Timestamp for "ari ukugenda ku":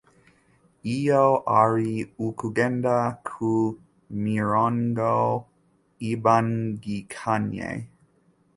1.61-3.51